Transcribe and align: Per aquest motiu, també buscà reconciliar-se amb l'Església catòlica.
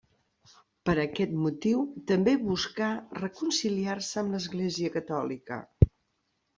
Per 0.89 0.95
aquest 1.03 1.35
motiu, 1.41 1.83
també 2.13 2.35
buscà 2.47 2.89
reconciliar-se 3.21 4.23
amb 4.25 4.35
l'Església 4.39 4.99
catòlica. 5.01 5.65